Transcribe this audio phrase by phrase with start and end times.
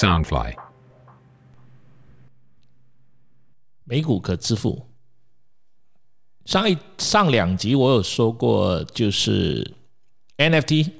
[0.00, 0.54] Soundfly。
[3.84, 4.86] 美股可支付。
[6.46, 9.74] 上一上两集我有说过，就是
[10.38, 10.90] NFT。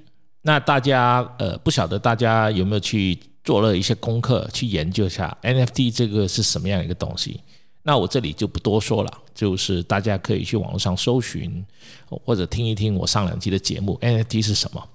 [0.43, 7.41] 那大家呃，不晓得大家有没有去做了一些功课，去研究一下 NFT 这个是什么样一个东西？
[7.83, 11.65] 那我这里就不多说了，就是大家可以去网络上搜寻，
[12.07, 14.87] 或者听一听我上两集的节目，NFT 是什么？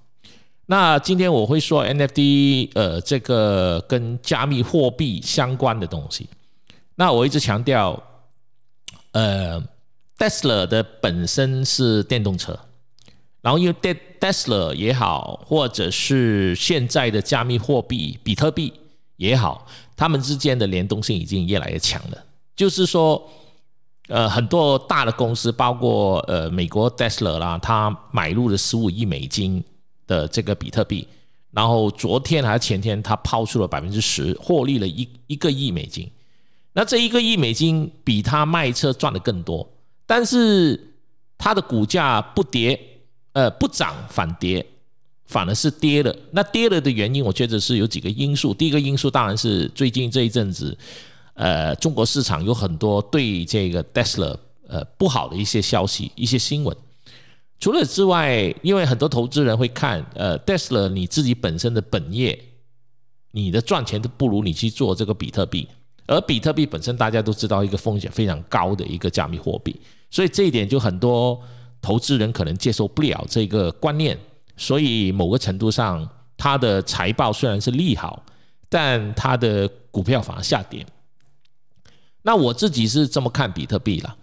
[0.67, 6.27] 那今天我会说 NFT，呃，这个跟加密货币相关的东西。
[6.95, 8.01] 那我一直强调，
[9.11, 9.61] 呃
[10.17, 12.57] ，Tesla 的本身是电动车。
[13.41, 18.73] 然后因为 Tesla 也好，或者是现在的加密货币比特币
[19.17, 22.17] 也好，它们之间的联动性已经越来越强了。
[22.55, 23.21] 就是说，
[24.07, 29.63] 呃，很多大的公司，包括呃美国 Tesla 啦，它买入了十五亿美金
[30.07, 31.07] 的这个比特币，
[31.51, 36.09] 然后昨天还是前天，它抛出了百分之十，获利了一一个亿美金。
[36.73, 39.67] 那这一个亿美金比他卖车赚的更多，
[40.05, 40.93] 但是
[41.37, 42.79] 它的股价不跌。
[43.37, 44.65] 呃，不涨反跌，
[45.25, 46.15] 反而是跌了。
[46.31, 48.53] 那跌了的原因，我觉得是有几个因素。
[48.53, 50.77] 第一个因素当然是最近这一阵子，
[51.33, 54.37] 呃，中国市场有很多对这个 Tesla
[54.69, 56.73] 呃不好的一些消息、一些新闻。
[57.59, 62.37] 除了之外，因为很多投资人会看，呃，Tesla 你自己本身的本业，
[63.31, 65.67] 你的赚钱都不如你去做这个比特币，
[66.07, 71.41] 而比特币本身大家都知道一个风险非常高的一个加密货币，所以这一点就很多。
[71.81, 74.17] 投资人可能接受不了这个观念，
[74.57, 78.25] 所以某个程度上，它的财报虽然是利好，
[78.67, 80.83] 但它的股票反而下跌。
[82.23, 84.17] 那我自己是这么看比特币了。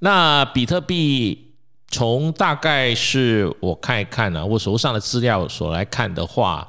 [0.00, 1.45] 那比特币
[1.88, 6.68] 从大概是我看一看呢，我手上的资料所来看的话，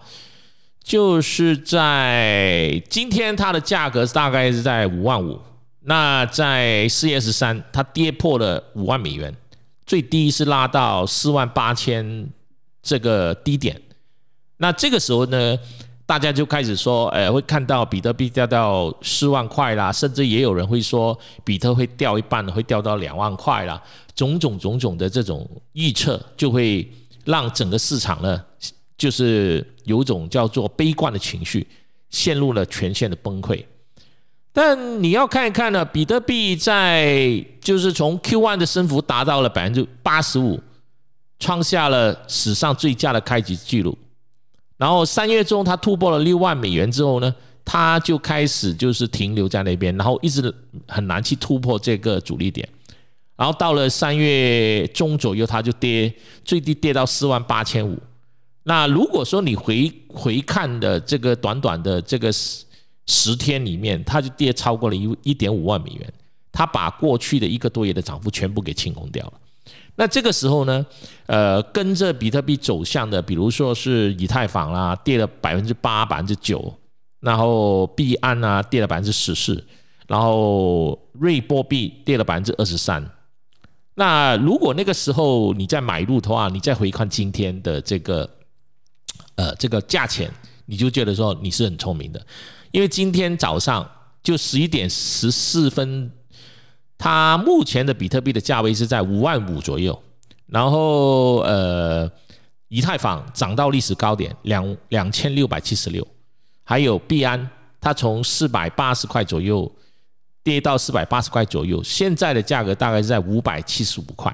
[0.84, 5.40] 就是在今天它的价格大概是在五万五。
[5.82, 9.33] 那在四月十三，它跌破了五万美元。
[9.86, 12.30] 最低是拉到四万八千
[12.84, 13.82] 这个低点，
[14.58, 15.58] 那这个时候呢，
[16.08, 23.80] 大家就开始说，呃，会看到比特币掉到四万块啦，甚至也有人会说，比特会掉一半，会掉到两万块啦，
[24.16, 26.90] 种种种种的这种预测，就会
[27.26, 28.42] 让整个市场呢，
[28.98, 31.67] 就是有种叫做悲观的情绪，
[32.10, 33.62] 陷入了全线的崩溃。
[34.54, 40.58] 但你要看一看呢，比特币在就是从 Q1 的升幅达到了百分之八十五，
[41.38, 43.98] 创下了史上最佳的开局记录。
[44.77, 47.33] 然后三月中它突破了六万美元之后呢，
[47.65, 50.54] 它就开始就是停留在那边，然后一直
[50.88, 52.67] 很难去突破这个阻力点。
[53.36, 56.14] 然后到了三月中左右，它就跌，
[56.45, 57.98] 最低跌到四万八千五。
[58.64, 62.32] 那如果说你回回看的这个短短的这个。
[63.10, 66.14] 十天里面，它就跌超过了一一点五万美元，
[66.52, 69.33] 它把过去的一个多月的涨幅全部给清空掉了。
[70.00, 70.86] 那这个时候呢，
[71.26, 76.72] 呃，跟着比特币走向的，比如说是以太坊啦，跌了百分之八、百分之九，
[77.20, 79.66] 然后币安啊跌了百分之十四，
[80.08, 83.04] 然后瑞波币跌了百分之二十三。
[83.96, 88.30] 那如果那个时候你再买入的话，你再回看今天的这个，
[89.34, 90.32] 呃，这个价钱，
[90.68, 92.24] 你就觉得说你是很聪明的。
[92.70, 93.90] 因为今天早上
[94.22, 96.12] 就十一点十四分，
[96.98, 99.98] 它目前的比特币的价位是在五万五左右，
[100.48, 102.10] 然后呃，
[102.68, 106.06] 以太坊涨到历史高点两两千六百七十六，
[106.64, 107.50] 还有币安，
[107.80, 109.72] 它从四百八十块左右
[110.44, 114.34] 跌到四百八十块左右，现在的价格大概是在五百七十五块，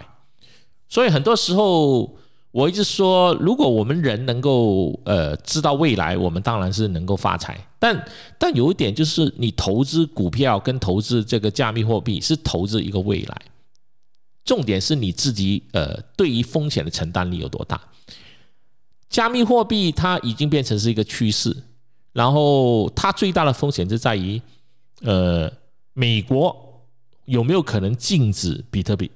[0.88, 2.18] 所以很多时候。
[2.54, 7.60] 我一直说，如果我们人能够呃知道未来，我们当然是能够发财。
[7.80, 8.06] 但
[8.38, 13.42] 但有一点就是，你投资股票跟投资这个加密货币是投资一个未来，
[14.46, 17.82] 重点是你自己呃对于风险的承担力有多大。
[19.10, 21.58] 加密货币它已经变成是一个趋势，
[22.12, 24.40] 然后它最大的风险就在于，
[25.02, 25.52] 呃，
[25.94, 26.86] 美国
[27.26, 29.10] 有没有可能禁止比特币？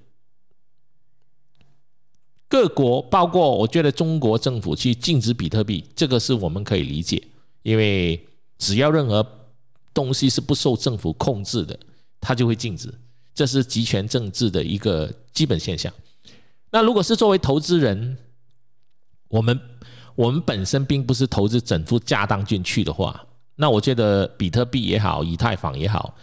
[2.50, 7.22] 各国包括我觉得中国政府去禁止比特币，这个是我们可以理解，
[7.64, 8.26] 因为
[8.58, 9.26] 只要任何
[9.94, 11.78] 东西是不受政府控制的，
[12.22, 12.94] 它就会禁止，
[13.36, 15.92] 这是集权政治的一个基本现象。
[16.72, 18.18] 那如果是作为投资人，
[19.28, 19.60] 我们
[20.16, 26.16] 我们本身并不是投资整副家当进去的话，那我觉得比特币也好，以太坊也好，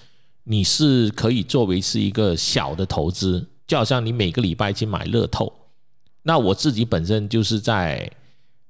[0.44, 5.52] 你是可以作为是一个小的投资，就好像你每个礼拜去买乐透。
[6.26, 8.10] 那我自己本身就是在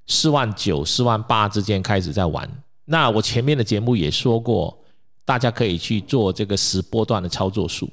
[0.07, 2.47] 四万九、四万八之间开始在玩，
[2.83, 4.77] 那我前面的节目也说过，
[5.23, 7.89] 大家可以去做这个十波段的操作数。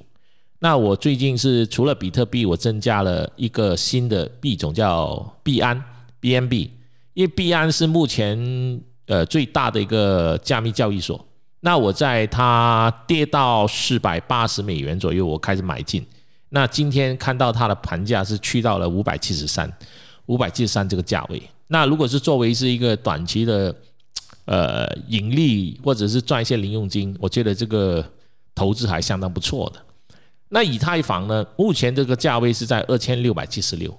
[0.59, 5.81] 那我最近是除了比特币，我增加了一个新的币种叫币安
[6.21, 6.69] （BNB），
[7.13, 11.25] 因为币安是目前呃最大的一个加密交易所。
[11.61, 16.05] 那我在它跌到四百八十美元左右，我开始买进。
[16.55, 19.67] 那今天看到它的盘价是去到了五百七十三，
[20.27, 21.41] 五百七十三这个价位。
[21.65, 23.75] 那如果是作为是一个短期的
[24.45, 28.07] 呃盈利，或者是赚一些零用金，我觉得这个
[28.53, 29.81] 投资还相当不错的。
[30.49, 31.43] 那以太坊呢？
[31.57, 33.91] 目前这个价位是在二千六百七十六。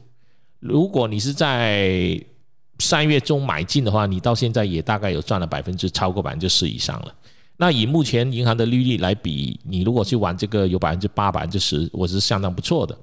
[0.61, 2.17] 如果你是在
[2.79, 7.13] 三月中买进的话，你到现在也大概有赚了百分之超过百分之十以上了。
[7.57, 12.97] 那以目前银行的利率来比，你如果去玩这个有百分之八、百分之十，我是相当不错的。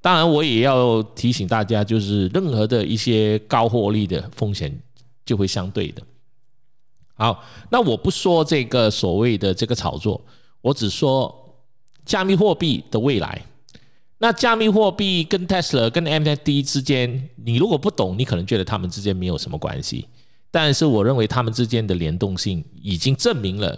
[0.00, 4.72] 当然，我也要提醒大家，就是任何的一些高获利的风险
[5.24, 6.02] 就会相对的。
[7.14, 10.24] 好，那我不说这个所谓的这个炒作，
[10.60, 11.42] 我只说。
[12.04, 13.42] 加密货币的未来，
[14.18, 20.06] 那加密货币跟 Tesla 跟 MFT 之间，你如果不懂，你可能觉得他们之间没有什么关系。
[20.52, 23.76] 但是我认为他们之间的联动性已经证明了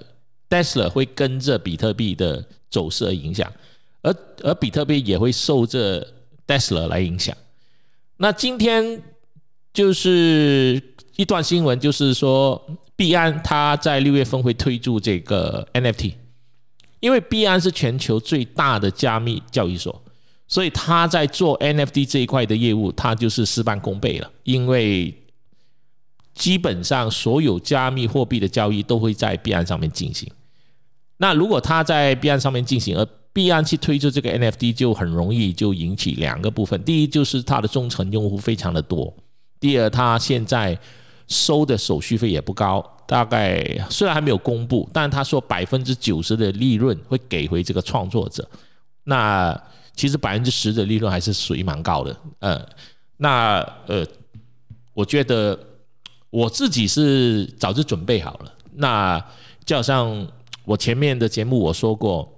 [0.48, 3.52] ，Tesla 会跟着比特币的走势而影响，
[4.02, 6.06] 而而比特币也会受这
[6.46, 7.36] Tesla 来影响。
[8.16, 9.02] 那今天
[9.72, 10.82] 就是
[11.16, 12.60] 一段新闻，就是说
[12.96, 16.14] 币安它在六月份会推出这个 NFT。
[17.00, 20.02] 因为币安是全球最大的加密交易所，
[20.48, 24.28] 所以他在做 NFT 这一块的业务，他就是事半功倍了。
[24.42, 25.14] 因为
[26.34, 30.28] 基本上所有加密货币的交易都会在币安上面进行。
[31.18, 39.12] 那如果他在币安上面进行，而币安去推出这个 NFT，就很容易就引起两个部分：第一，就是它的忠诚用户非常的多；
[39.60, 40.78] 第二，它现在
[41.26, 42.84] 收的手续费也不高。
[43.06, 48.46] 大概虽然还没有公布，但他说百分之九十的利润会给回这个创作者。
[49.04, 49.58] 那
[49.94, 52.14] 其实百分之十的利润还是属于蛮高的。
[52.40, 52.68] 呃，
[53.16, 54.06] 那呃，
[54.92, 55.58] 我觉得
[56.28, 58.52] 我自己是早就准备好了。
[58.74, 59.18] 那
[59.64, 60.26] 就好像
[60.68, 62.30] 我前面的节目我说过，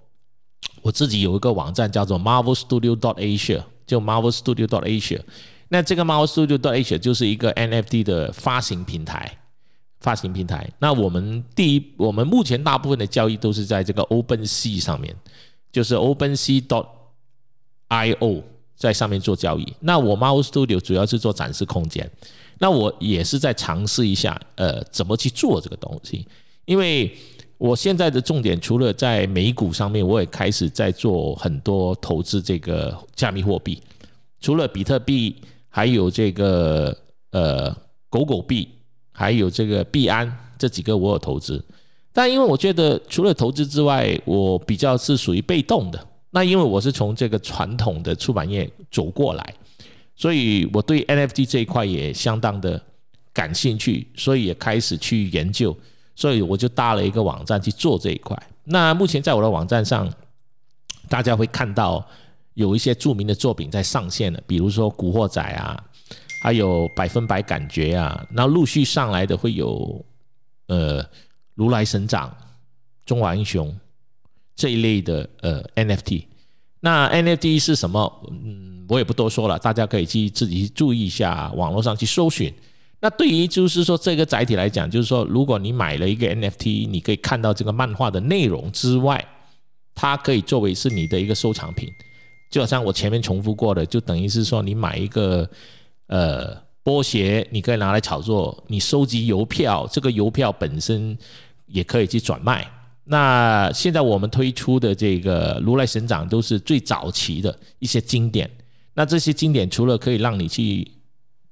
[0.82, 5.20] 我自己有一个网站叫做 Marvel Studio dot Asia，就 Marvel Studio dot Asia。
[5.68, 9.36] 那这个 Marvel Studio dot Asia 就是一个 NFT 的发行平台。
[9.98, 15.14] 发行平台，那我们第一，我们目前大部分的交易都是在这个 Open Sea 上面，
[15.70, 16.86] 就是 Open Sea dot
[17.88, 18.42] I O
[18.74, 19.74] 在上面做交易。
[19.80, 22.10] 那我 MarvelStudio 主要是做展示空间，
[22.60, 26.26] 那我也是在尝试一下，呃，怎么去做这个东西。
[26.64, 27.14] 因为
[27.60, 33.80] 我现在的重点除了在美股上面，我也开始在做很多投资这个加密货币，
[34.40, 35.36] 除了比特币，
[35.68, 36.96] 还有这个
[37.30, 37.70] 呃
[38.08, 38.66] 狗狗币。
[39.12, 41.62] 还有这个币安这几个我有投资，
[42.10, 46.06] 但因为我觉得除了投资之外，我比较是属于被动的。
[46.30, 49.54] 那因为我是从这个传统的出版业走过来，
[50.16, 52.82] 所以我对 NFT 这一块也相当的
[53.34, 55.76] 感兴趣，所以也开始去研究，
[56.20, 58.36] 所以我就搭了一个网站去做这一块。
[58.64, 60.06] 那目前在我的网站上，
[61.08, 62.06] 大家会看到
[62.52, 65.82] 有一些著名的作品在上线了，比如说《古惑仔》啊。
[66.42, 70.02] 还有百分百感觉啊，然后陆续上来的会有，
[70.68, 71.04] 呃，
[71.54, 72.34] 如来神掌、
[73.04, 73.70] 中华英雄
[74.56, 76.24] 这一类的呃 NFT。
[76.80, 78.10] 那 NFT 是什么？
[78.30, 82.50] 嗯，我也不多说了，大家可以去自己去注意一下，网络上去搜寻。
[83.00, 89.24] 那对于就是说这个载体来讲，就是说如果你买了一个 NFT，你可以看到这个漫画的内容之外，
[89.94, 91.88] 它可以作为是你的一个收藏品。
[92.50, 95.48] 就好像我前面重复过的，就等于是说你买一个。
[96.12, 101.16] 呃，波鞋你可以拿来炒作，你收集邮票，这个邮票本身
[101.66, 102.68] 也可以去转卖。
[103.04, 108.50] 那现在我们推出的这个如来神掌都是最早期的一些经典。
[108.92, 110.90] 那这些经典除了可以让你去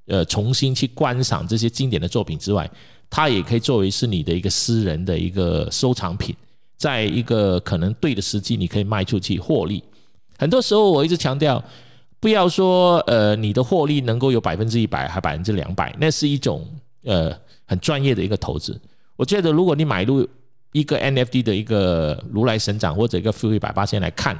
[0.08, 2.68] 呃重新去观赏这些经典的作品之外，
[3.08, 6.34] 它也可以作为是你的一个私人的一个收藏品，
[6.76, 9.82] 在一个可能对的时机，你可以卖出去获利。
[10.36, 11.62] 很多时候我一直强调。
[12.20, 16.66] 不要说呃，你的获利能够有百分之一百，还百分之两百，那是一种
[17.04, 17.32] 呃
[17.64, 18.76] 很专业的一个投资。
[19.14, 20.28] 我觉得如果你买入
[20.72, 24.36] 一个 NFT 的一个如来神掌或者一个富裕百八千来看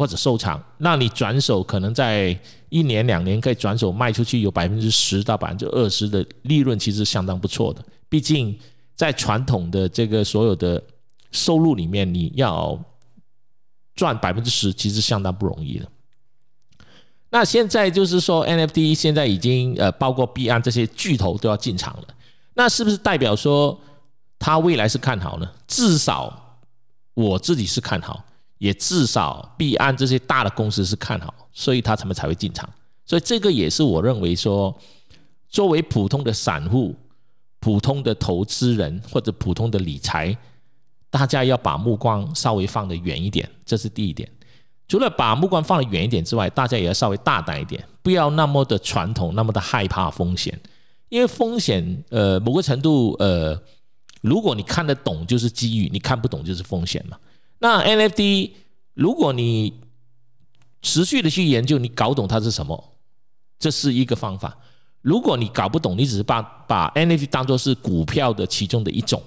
[0.00, 2.34] 或者收藏，那你转手可能在
[2.70, 7.84] 一年两年可以转手卖出去，有百分之十到百分之二十的利润，其实相当不错的。
[8.08, 8.58] 毕竟
[8.96, 10.82] 在传统的这个所有的
[11.32, 12.82] 收入里面，你要
[13.94, 15.86] 赚百分之十，其实相当不容易的。
[17.28, 22.04] 那现在就是说，NFT 现在已经呃，包括币安这些巨头都要进场了。
[22.54, 23.78] 那是不是代表说，
[24.38, 25.46] 它未来是看好呢？
[25.68, 26.58] 至少
[27.12, 28.24] 我自己是看好，
[28.60, 32.68] 也至少必安这些大的公司是看好，所以他他们才会进场。
[33.06, 34.78] 所以这个也是我认为说，
[35.48, 36.94] 作为普通的散户、
[37.58, 40.36] 普通的投资人或者普通的理财，
[41.08, 44.30] 大家要把目光稍微放得远一点，这是第一点。
[44.86, 50.60] 除了把目光放得远一点之外，大家也要稍微大胆一点，不要那么的传统，那么的害怕风险。
[51.08, 53.58] 因为风险，呃，某个程度，呃，
[54.20, 57.16] 如果你看得懂就是机遇，你看不懂就是风险嘛。
[57.60, 58.50] 那 NFT，
[58.94, 59.80] 如果你
[60.82, 62.92] 持续的去研究，你搞懂它是什么。
[63.58, 64.58] 这是一个方法。
[65.02, 69.22] 如果你搞不懂，你只是把把 NFT 当做是股票的其中的一种，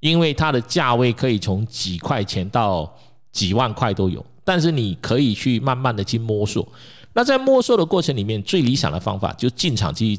[0.00, 2.96] 因为它的价位可以从几块钱到
[3.32, 4.24] 几万块都有。
[4.44, 6.66] 但是你可以去慢慢的去摸索。
[7.12, 10.18] 那在摸索的过程里面，最理想的方法就进场去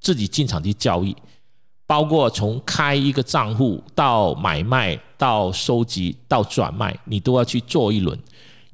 [0.00, 1.16] 自己进场去交易，
[1.86, 8.18] 包括从开一个账户到买卖到收集到转卖，你都要去做一轮，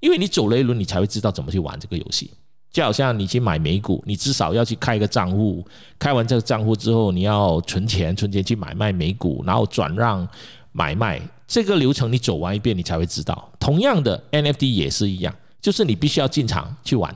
[0.00, 2.31] 因为你走了一轮，你才会知道怎么去玩这个游戏。
[2.73, 5.67] 就好像你去买美股，你至少要去开一个账户，
[5.99, 10.26] 开完这个账户之后，你要存钱，存钱去买卖美股，然后转让
[10.71, 13.50] 买卖这个流程你走完一遍，你才会知道。
[13.59, 17.12] 同样的 NFT 也是一样，就是你必须要进场去玩，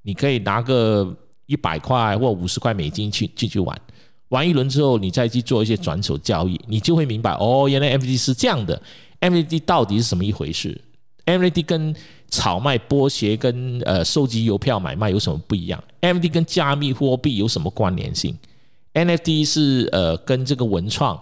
[0.00, 3.78] 你可以拿个一百块或五十块美金去进去玩，
[4.30, 8.80] 玩一轮之后，你再去做一些转手交易，你就会明白哦，原来 NFT 是这样的
[9.20, 10.80] ，NFT 到底是什么一回事
[11.26, 11.94] ？NFT 跟
[12.28, 18.36] 炒卖、剥削跟呃收集邮票买卖有什么不一样？NFT 跟加密货币有什么关联性
[18.94, 21.20] ？NFT 是呃跟这个文创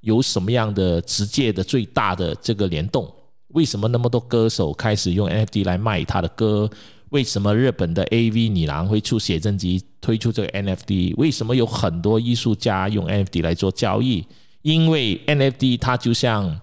[0.00, 3.10] 有什么样的直接的最大的这个联动？
[3.48, 6.68] 为什么那么多歌手开始用 NFT 来卖他的歌？
[7.10, 11.14] 为什么日本的 AV 女郎会出写真集推出这个 NFT？
[11.16, 14.26] 为什么有很多艺术家用 NFT 来做交易？
[14.62, 16.60] 因为 NFT 它就像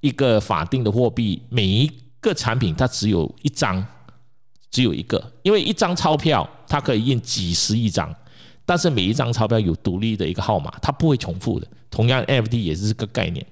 [0.00, 1.90] 一个法定的货币，每一
[2.20, 3.84] 个产品它只有一张，
[4.70, 8.14] 只有一个，因为一张钞票它可以印几十亿张，
[8.66, 11.66] 但是每一张钞票有独立的一个号码，它不会重复的。
[11.90, 13.44] 同样，NFT 也是这个概念，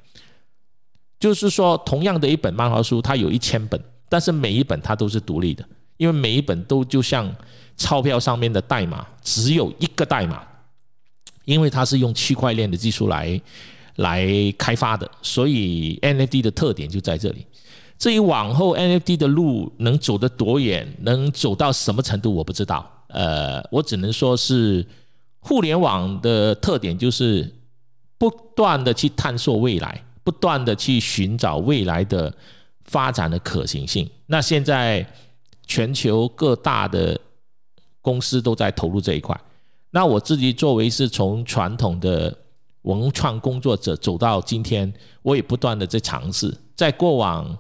[1.18, 5.66] 就是说，同样的一本漫画书，它有一千本，但是每一本它都是独立的，
[5.96, 7.34] 因为每一本都就像
[7.76, 10.42] 钞票上面的代码，只有一个代码，
[11.44, 13.40] 因为它是用区块链的技术来
[13.96, 14.26] 来
[14.58, 17.46] 开发的，所以 NFT 的特点就在这里。
[17.98, 22.90] 至于往后 NFT 的路能走得多远，能走到什么程度，我不知道。
[23.08, 24.86] 呃，我只能说是
[25.40, 27.50] 互联网的特点就是
[28.18, 32.30] 不断的去探索未来，不断的去寻找未来的
[32.84, 34.06] 发展的可行性。
[34.26, 35.06] 那现在
[35.66, 37.20] 全球各大的
[38.00, 39.38] 公司都在投入这一块。
[39.90, 42.34] 那我自己作为是从传统的
[42.82, 44.92] 文创工作者走到今天，
[45.22, 47.58] 我也不断的在尝试，在过往。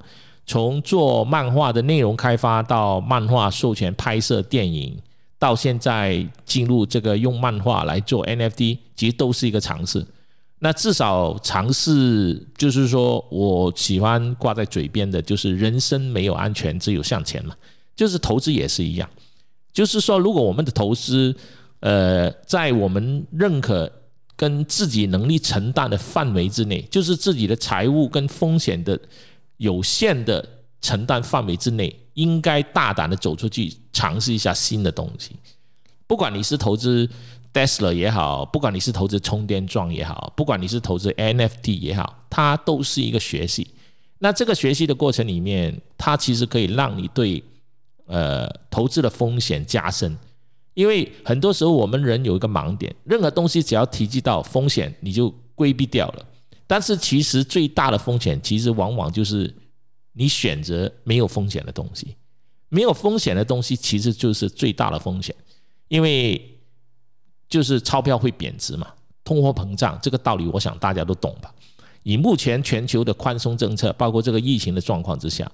[0.48, 4.96] 从做漫画的内容开发到漫画授权拍摄电影，
[5.40, 10.06] 到现在进入这个用漫画来做 NFT，其实都是一个尝试。
[10.60, 17.52] 那至少尝试，就是说我喜欢挂在嘴边的，就是人生没有安全，只有向前嘛。
[17.96, 19.10] 就是投资也是一样，
[19.72, 21.34] 就是说如果我们的投资，
[21.80, 23.90] 呃，在我们认可
[24.36, 29.00] 跟自己能力承担的范围之内，就是自己的财务跟风险的。
[29.58, 30.46] 有限的
[30.82, 35.30] 承担范围之内，应该大胆的走出去，尝试一下新的东西。
[36.06, 37.08] 不管你是投资
[37.54, 43.66] Tesla 也好，不管你是投资充电桩也好，不管你是投资 NFT 也好，它都是一个学习。
[44.18, 47.42] 那这个学习的过程里面，它其实可以让你对
[48.06, 50.16] 呃投资的风险加深。
[50.74, 56.26] 因为很多时候我们人有一个盲点，任何东西只要提及到风险，你就规避掉了。
[56.66, 59.54] 但是其实最大的风险，其实往往就是
[60.12, 62.16] 你选择没有风险的东西。
[62.68, 65.34] 没有风险的东西，其实就是最大的风险，
[65.86, 66.58] 因为
[67.48, 68.88] 就是钞票会贬值嘛，
[69.24, 71.54] 通货膨胀这个道理，我想大家都懂吧？
[72.02, 75.50] 以目前全球的宽松政策，包括这个疫情的状况之下，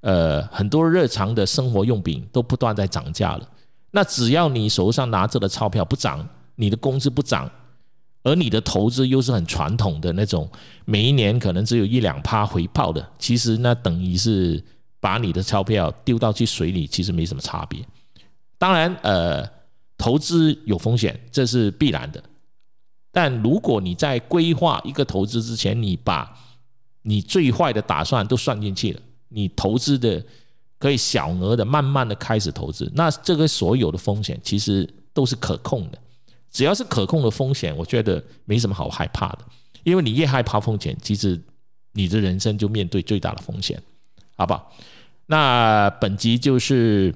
[0.00, 3.48] 呃，很多日常的生活用品都不断在涨价了。
[3.90, 7.50] 那只要你手上拿着的钞票不涨，你的工资不涨。
[8.24, 10.50] 而你的投资又是很传统的那种，
[10.84, 14.62] 每一年可能只有一两趴回报的，其实那等于是
[15.00, 17.80] 把你的钞票丢到去水里，其实没什么差别。
[18.58, 19.48] 当然，呃，
[19.96, 22.22] 投资有风险，这是必然的。
[23.12, 26.36] 但如果你在规划一个投资之前，你把
[27.02, 30.24] 你最坏的打算都算进去了，你投资的
[30.78, 35.98] 可以小额的慢慢的开始投资，那这个所有的风险其实都是可控的。
[36.50, 39.40] 只要是可控的风险，我觉得没什么好害怕的，
[39.84, 41.38] 因为你越害怕风险，其实
[41.92, 43.80] 你的人生就面对最大的风险，
[44.36, 44.72] 好不好？
[45.26, 47.14] 那本集就是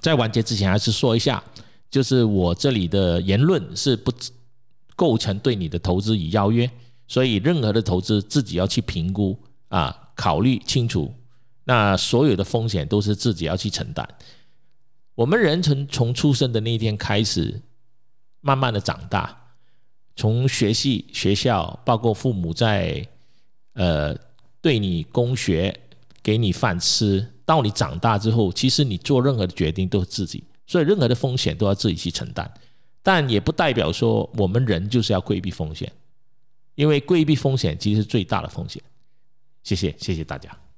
[0.00, 1.44] 在完结之前，还是说一下，
[1.90, 4.10] 就是我这里的言论是不
[4.96, 6.68] 构成对你的投资与邀约，
[7.06, 11.14] 所以任何的投资自己要去评估啊，考虑清楚。
[11.64, 14.06] 那所有的风险都是自己要去承担。
[15.14, 17.62] 我们人从从出生的那一天开始，
[18.40, 19.54] 慢慢的长大，
[20.16, 23.06] 从学习学校，包括父母在
[23.72, 24.14] 呃
[24.60, 25.80] 对你供学。
[26.22, 32.48] 给你饭吃，到你长大之后，其实你做任何的决定都是自己，所以任何的风险都要自己去承担。
[33.02, 35.90] 但也不代表说我们人就是要规避风险，
[36.74, 38.82] 因为规避风险其实是最大的风险。
[39.62, 40.69] 谢谢，谢谢大家。